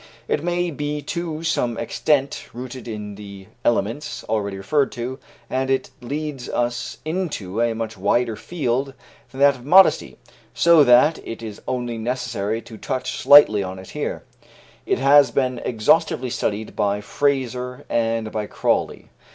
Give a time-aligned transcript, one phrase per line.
[0.27, 5.91] It may be to some extent rooted in the elements already referred to, and it
[6.01, 8.95] leads us into a much wider field
[9.29, 10.17] than that of modesty,
[10.55, 14.23] so that it is only necessary to touch slightly on it here;
[14.87, 19.09] it has been exhaustively studied by Frazer and by Crawley.